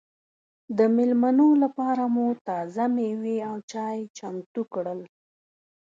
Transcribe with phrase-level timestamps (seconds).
[0.77, 5.01] د مېلمنو لپاره مو تازه مېوې او چای چمتو کړل.